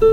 [0.00, 0.06] は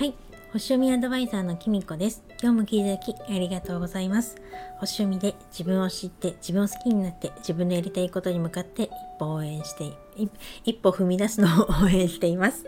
[0.00, 0.14] い。
[0.52, 2.22] 星読みアドバイザーのきみこです。
[2.40, 4.36] 今日も聞いていただきありがとうございます。
[4.78, 9.92] 星読みで自分を知って自分を好きになって自分のやりたいことに向かって一歩応援して
[10.64, 12.64] 一歩踏み出すのを 応援しています。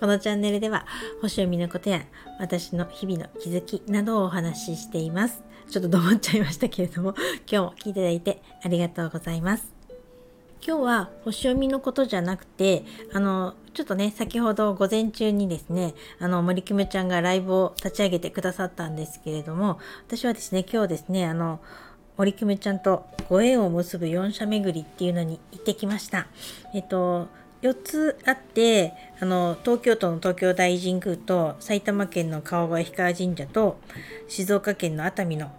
[0.00, 0.86] このチャンネルでは
[1.22, 2.02] 星読みのことや
[2.40, 5.42] 私の日々の気づきなどをお話ししています。
[5.70, 7.14] ちょっとどもっちゃいましたけれども
[7.46, 9.77] 今日も聞いていただいてありがとうございます。
[10.66, 21.60] 今日は星読みのことじゃなくてあのちょっとね先ほど午前中にですねあの森キムちゃんがライブを立ち上げてくださったんですけれども私はですね今日ですねあの
[22.16, 26.26] 森キムちゃんとご縁を結ぶ4社巡りっていうのに行ってきました。
[26.74, 27.28] えっと
[27.62, 33.78] 4つあってあの東京都の東京大神宮と埼玉県の川越氷川神社と
[34.28, 35.50] 静岡県の熱海の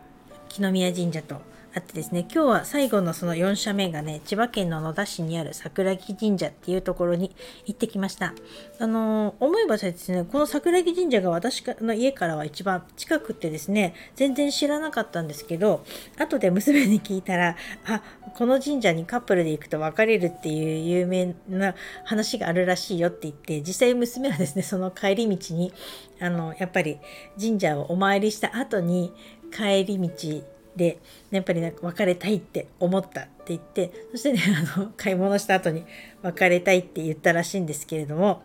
[0.48, 1.42] 木宮神社と
[1.76, 8.34] あってですね今日は最後のその4社目がね千葉県の野田市にある桜木神社っていうところに行ってきました。
[8.80, 15.86] あの思えばですねこの桜木神社が私の家からは一番近くってですね全然知らなかったんですけど
[16.18, 18.02] 後で娘に聞いたらあ
[18.36, 25.72] この神社にカップルで行くと別れるっていう有名な話があるらしいよって言って実際娘はですねその帰り道に
[26.20, 26.98] あのやっぱり
[27.40, 29.14] 神社をお参りした後に
[29.52, 30.98] 帰り道で
[31.30, 34.42] やっぱりなんか別れたいって思ったって言ってそしてね
[34.76, 35.84] あの買い物した後に
[36.22, 38.42] 別れたいって言ったらしいんですけれども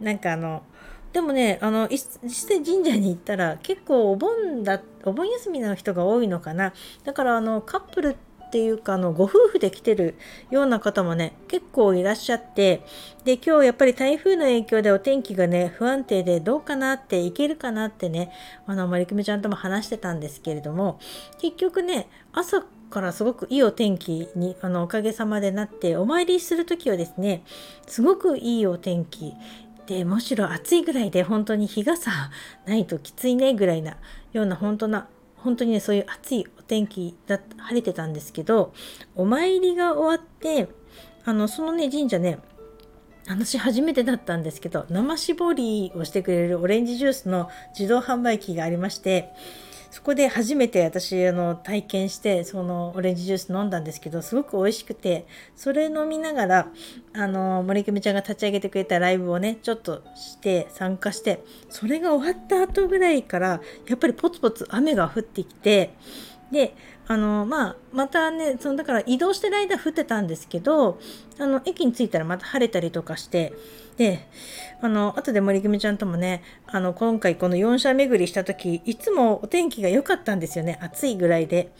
[0.00, 0.62] なんかあの
[1.12, 6.72] でもねあの実際神社に行ったら結構お盆だお盆休みの人が多いのかな。
[7.04, 10.14] だからあのカップルってていうかあのご夫婦で来てる
[10.50, 12.82] ような方もね結構いらっしゃって
[13.24, 18.30] で今日やっぱり台風の影響でお天気がね不安定でどうかなっていけるかなってね
[18.66, 21.00] あの森久ちゃんとも話してたんですけれども
[21.40, 27.42] 結局ね朝からすごくいいお天気にあのおかげさまでなってお参りする時はですね
[27.86, 29.32] すごくいいお天気
[29.86, 32.10] でむしろ暑いぐらいで本当に日傘
[32.66, 33.96] ないときついねぐらいな
[34.32, 35.08] ような本当な
[35.42, 38.72] 本当にねそういう暑いお天気だ晴れてたんですけど
[39.14, 40.68] お参りが終わって
[41.24, 42.38] あのそのね神社ね
[43.28, 47.48] 私初めてだったんですけど生絞りをしてくれるオレンジジュースの
[47.78, 49.30] 自動販売機がありまして
[49.92, 56.68] そこで初めて私あの体験してそのオレンジジュース飲んだんですけどすごく美味しくてそれ飲みながら
[57.12, 65.94] あの森久美ちゃんが立ち上げてくれたライブをねちょっとして参加してそれが終わった後ぐらいからやっぱりポツポツ雨が降ってきて
[66.50, 66.74] で
[67.06, 70.98] あのまあまたねそのだから移動してる間降ってたんですけど
[71.38, 73.52] あの駅に着いたらまた晴れたりとかして
[73.96, 74.26] で
[74.80, 81.72] あの後で森久美ちゃんともねあの今回この4社巡りした時いつもお天気が良かったんですよね暑いぐらいで。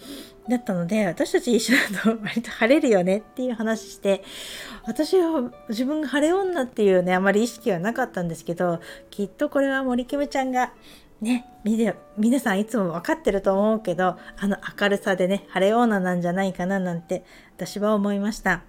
[0.49, 4.25] だったので私たち一緒だと 割と晴れるよねっていう話して
[4.85, 8.81] 私は自分が晴れ女っていうねあまり意識はなかったんですけど
[9.11, 10.73] きっとこれは森久美ちゃんが
[11.23, 17.25] ね、皆さんいつも分かってると思うけど、あの明るさでね、晴れ女なんじゃないかななんて
[17.57, 18.63] 私は思いました。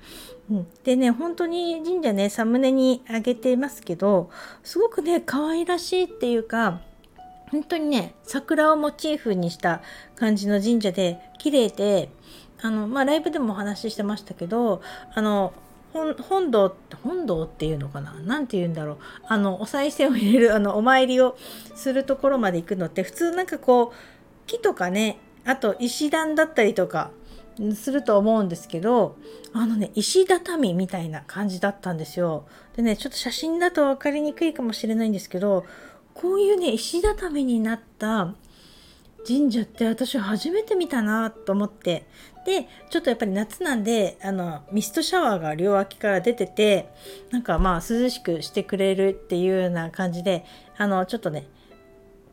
[0.52, 4.30] うん、でね、本当に神社ね、サムネにあげてますけど、
[4.62, 6.82] すごくね、可愛らしいっていうか、
[7.50, 9.82] 本当にね、桜をモチーフにした
[10.16, 12.10] 感じの神社で、綺麗で、
[12.62, 14.82] あの、まあ、ライブでもお話ししてましたけど、
[15.16, 15.54] あの、
[15.94, 18.16] 本本堂本堂っていうのかな？
[18.26, 21.38] 何て言うんだろうあのお賽銭を入れるあのお参りを
[21.76, 27.12] するところまで行くのって普通なんかこう木とかねあと石段だったりとか
[27.76, 29.16] すると思うんですけど
[29.54, 32.46] あのね石畳みたいな感じだったんですよ。
[32.76, 35.64] でねちょっと写真だと分かりにくいかもしれないんですけど
[36.16, 38.34] こういうね石畳になった
[39.26, 42.06] 神社って私初めて見たなと思って。
[42.46, 46.90] でちょっとやっぱり夏なんであのミストシャワーが両脇から出てて
[47.32, 50.46] なんかまあ涼しくしてくれるっていうような感じで
[50.78, 51.48] あのちょっとね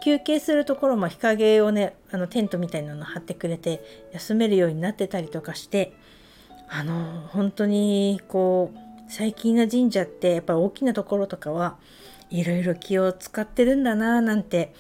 [0.01, 5.93] 休憩するところも日陰をねあのテントみたいなの張ってくれて休めるようになってたりとかして
[6.69, 8.79] あの本当にこう
[9.13, 11.77] 最近の神社ってやっぱり大きなところとかは
[12.31, 14.73] いろいろ気を使ってるんだななんて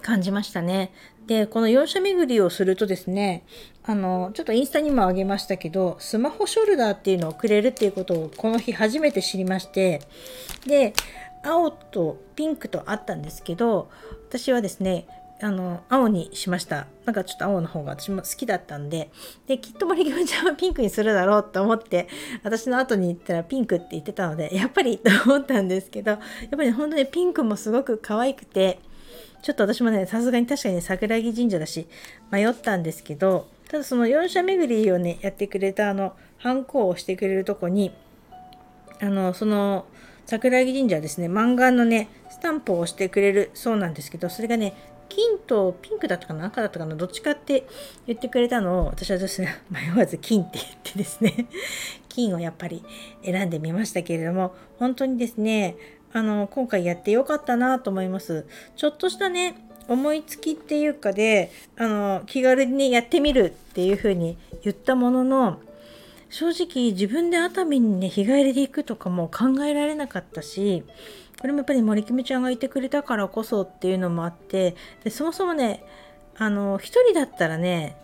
[0.00, 0.92] 感じましたね。
[1.26, 3.44] で、この4社巡りをするとですね、
[3.84, 10.00] あの、ちょっとインスタにもあげましたけど、スマホショルダーっていうのをくれるっていうことをこの日初めて知りまして、
[10.66, 10.92] で、
[11.44, 13.90] 青とピンクとあったんですけど、
[14.28, 15.06] 私はですね、
[15.42, 16.86] あの、青にしました。
[17.06, 19.10] なんかちょっと青の方が私も好きだったんで、
[19.46, 22.08] で、きっと森君ちゃんはピンクにするだろうと思って、
[22.42, 26.20] 私の後に行ったらピンクって言ってたので、やっぱりと思ったんですけど、やっ
[26.50, 28.80] ぱり本当にピンクもすごく可愛くて、
[29.42, 31.86] ちょっと私もね、さすがに確かに、桜木神社だし、
[32.30, 37.92] 迷ったんですけど、ただその4社巡りをね、やってくれたあの、ハンコをしてくれるとこに、
[39.00, 39.86] あのその
[40.26, 44.74] 桜木神社ですね漫画のねスタンプを押してくれるそうなんですけどそれがね
[45.08, 47.66] 金とピンクだったかな赤だったかなどっちかって
[48.06, 51.46] 言ってくれたのを私はですね 迷わず金って言ってですね
[52.08, 52.84] 金をやっぱり
[53.24, 55.76] 選んでみましたけれども本当にですね
[56.12, 58.46] あの今回やってよかったなと思います。
[58.76, 59.56] ちょっとしたね
[59.88, 65.60] 思いつきっていうかであの気軽にねやってみるっていう風に言ったものの
[66.28, 70.84] 正直自分で熱海にね日帰りで行くとかも考えられなかったし
[71.40, 75.82] これもやっぱり森キムちゃんがいてくれたからこそっていうのもあってでそもそもね
[76.36, 77.96] あの1人だったらね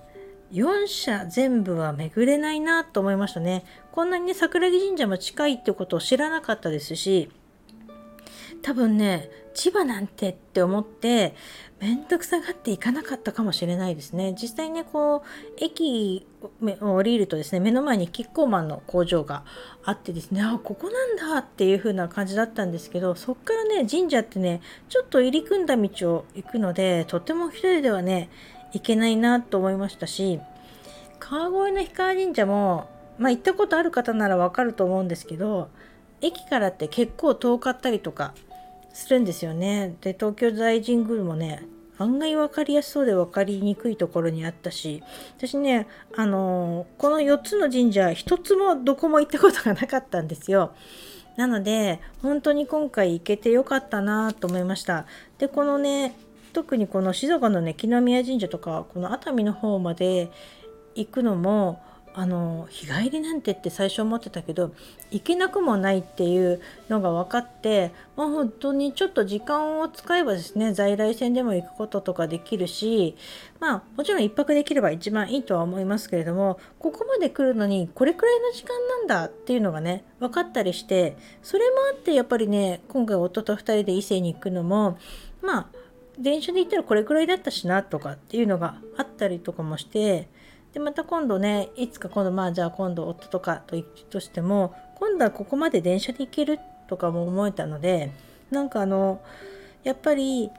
[0.52, 3.64] 4社全部は巡れないなと思いましたね。
[3.90, 7.30] こんなにね桜木神社も近いってことを知らなかったですし
[8.62, 11.34] 多分ね千葉なんてって思って
[11.80, 14.34] 面倒くさがっていかなかったかもしれないですね。
[14.40, 15.22] 実際ねこう
[15.58, 16.26] 駅
[16.80, 19.44] を降りるとですね目の前にキッコーマンの工場が
[19.84, 28.30] あってですねあここなんだっていう風な感じだったんですけどそっからね神社ってねちょっと入り組んだ道を行くのでとても一人ではね
[28.72, 30.40] 行けないなと思いましたし
[31.18, 32.88] 川越の氷川神社も
[33.18, 35.68] まあ行ったことある方ならわかると思うんですけど
[36.20, 38.34] 駅からって結構遠かったりとか
[38.96, 39.94] するんですよね。
[40.00, 45.02] で東京大神宮もね案外分かりやすそうで分かりにくいところにあったし
[45.36, 50.72] 私ねあのこの4つの神社1つもどこも行ったことがなかったんですよ。
[51.36, 55.04] なので本当に今回行けてよかったなと思いました。
[55.36, 56.16] でこのね
[56.54, 60.30] 特にこの静岡のね木宮神社とかこの熱海の方まで
[60.94, 61.82] 行くのも
[62.18, 64.72] あの日帰りなんてって最初思ってたけど
[65.10, 73.16] 行けなくもないっていうのが分かって、まあ、本当にちょっと時間を使えばですね在来線でも行くこととかできるし
[73.60, 84.96] まあもちろん1泊できれば一番いいとは思いますけれどもここまで来るのにこれくらいの時間なんだっていうのがね分かったりしてそれもあってやっぱりね今回夫と2人で伊勢に行くのも
[85.42, 85.66] まあ
[86.18, 90.28] 電車で行ったらこれくらいだったしなとかっていうのがあったりとかもして
[90.76, 98.12] でまた今度ねいつか今度まあじゃあ今度夫とかと行くとしても今度はここまで電車で行けるとかも思えたので
[98.50, 99.22] なんかあの
[99.84, 100.50] やっぱり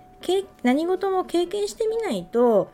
[0.64, 2.72] 何事も経験してみないと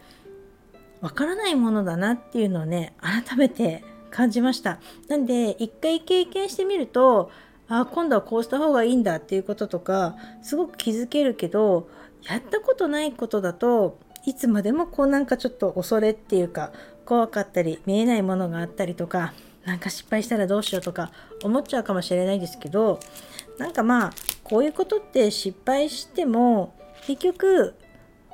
[1.02, 4.80] わからないものだなっていうのをね改めて感じました。
[5.10, 7.30] なんで一回経験してみると
[7.68, 11.90] あ今度はこうした方がいいんだっていうこととかすごく気づけるけど
[12.22, 16.72] やったことないことだといつまでもこうなんかちょっと恐れっていうか
[17.06, 19.34] 怖かったり見えないものがあったりとか
[19.66, 21.12] なんか失敗したらどうしようとか
[21.44, 23.00] 思っちゃうかもしれないですけど
[23.58, 24.12] なんかまあ
[24.44, 26.74] こういうことって失敗しても
[27.06, 27.76] 結局、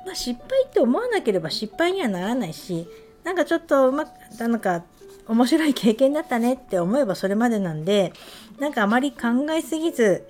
[0.04, 2.88] まあ、失敗って思わなければ失敗にはならないし
[3.24, 4.84] なんかちょっとうまくなんか
[5.26, 8.12] 面白い経験だったねって思えばそれまでなんで
[8.58, 10.26] なんかあまり考えすぎず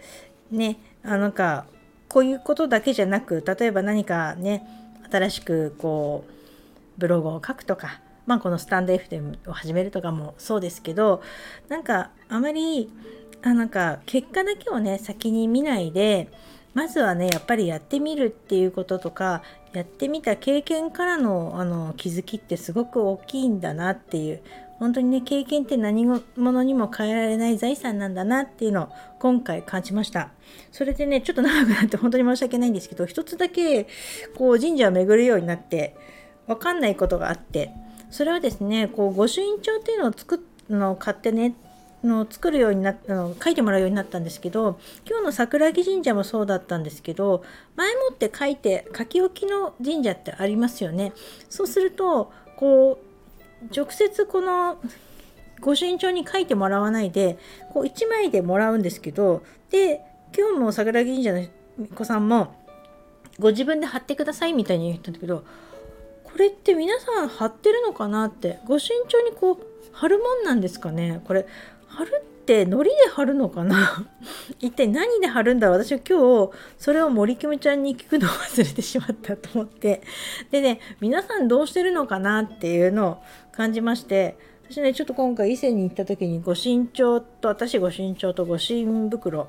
[0.50, 1.66] ねあなんか
[2.08, 4.79] こういうことだけじゃなく例えば何かね
[5.10, 11.20] 新しくこうブログを書くとかまあ、このスタンド FM を始めるとかもそうですけど
[11.68, 12.88] なんかあまり
[13.42, 16.30] あなんか結果だけをね先に見ないで
[16.72, 19.42] まずはねやっぱりやってみるっていうこととか
[19.72, 24.42] やってみた経験からのあの気づきってすごく大きいんだなっていう
[24.80, 28.88] 本当にね経験って何者にも変えられない財産なんだなっていうのを
[29.18, 30.30] 今回感じました。
[30.72, 33.86] それでねちょっと長くなって本当に申し訳ないんですけど一つだけ
[34.36, 35.94] こう神社を巡るようになって
[36.46, 37.70] 分かんないことがあって
[38.10, 41.54] それはですねこう御朱印帳っていうのを作のを買ってね
[42.02, 47.44] の作るようになったの書いてもらうようになったんですけど今日の桜木神社もそうだったんですけど
[47.76, 51.12] 前もって書いて書き置きの神社ってありますよね。
[51.50, 53.09] そうするとこう
[53.74, 54.78] 直接この
[55.60, 57.38] ご身長に書いてもらわないで
[57.72, 60.00] こう1枚でもらうんですけどで
[60.36, 62.54] 今日も桜木神社の子さんも
[63.38, 65.44] ご自分で貼ってくださいみたいに言ったんだけど
[66.24, 71.20] これって皆さん貼ってるのかなってご身長にこう貼るもんなんですかね？
[71.24, 71.46] これ
[71.88, 74.06] 貼るって糊で貼るのかな？
[74.58, 80.02] 一体何で貼るんだ私は今日それを森キムちゃんに聞くのを忘れてしまったと思って。
[80.50, 83.18] でね皆さんどうしてるのかなっていうのを
[83.52, 84.36] 感じまして
[84.70, 89.48] 私ねちょっと今回伊勢に行った時にご身長と私ご身長とご神袋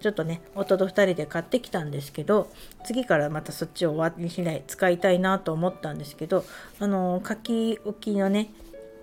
[0.00, 2.48] ちょっとね夫と2人で買ってきたんですけど
[2.84, 6.44] 次からまたそっちを終わりしない使いたいなと思ったんですけど
[6.80, 8.50] あの書き置きのね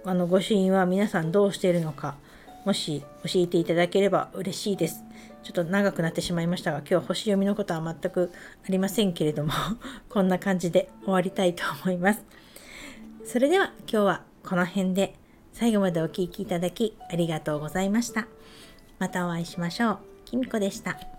[0.05, 2.15] あの御朱印は皆さんどうしているのか
[2.69, 5.03] もし教えていただければ嬉しいです。
[5.41, 8.31] ちょっと長くなってしまいましたが今日は星読みのことは全く
[8.63, 9.51] ありませんけれども
[10.07, 12.23] こんな感じで終わりたいと思います。
[13.25, 15.15] それでは今日はこの辺で
[15.51, 18.27] 最後までお聴きいただきありがとうございました。
[18.99, 19.99] またお会いしましょう。
[20.25, 21.18] きみこでした。